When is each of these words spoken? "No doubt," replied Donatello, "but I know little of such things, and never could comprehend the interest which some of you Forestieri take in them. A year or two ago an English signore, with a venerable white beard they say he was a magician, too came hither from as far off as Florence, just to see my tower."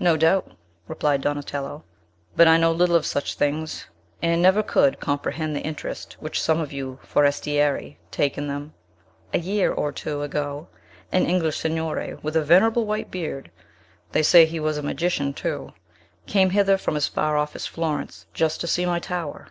"No 0.00 0.16
doubt," 0.16 0.56
replied 0.88 1.20
Donatello, 1.20 1.84
"but 2.34 2.48
I 2.48 2.56
know 2.58 2.72
little 2.72 2.96
of 2.96 3.06
such 3.06 3.34
things, 3.36 3.86
and 4.20 4.42
never 4.42 4.60
could 4.60 4.98
comprehend 4.98 5.54
the 5.54 5.60
interest 5.62 6.16
which 6.18 6.42
some 6.42 6.58
of 6.58 6.72
you 6.72 6.98
Forestieri 7.04 7.96
take 8.10 8.36
in 8.36 8.48
them. 8.48 8.74
A 9.32 9.38
year 9.38 9.72
or 9.72 9.92
two 9.92 10.20
ago 10.22 10.66
an 11.12 11.26
English 11.26 11.58
signore, 11.60 12.16
with 12.24 12.34
a 12.34 12.42
venerable 12.42 12.86
white 12.86 13.12
beard 13.12 13.52
they 14.10 14.24
say 14.24 14.46
he 14.46 14.58
was 14.58 14.78
a 14.78 14.82
magician, 14.82 15.32
too 15.32 15.72
came 16.26 16.50
hither 16.50 16.76
from 16.76 16.96
as 16.96 17.06
far 17.06 17.36
off 17.36 17.54
as 17.54 17.64
Florence, 17.64 18.26
just 18.34 18.60
to 18.62 18.66
see 18.66 18.84
my 18.84 18.98
tower." 18.98 19.50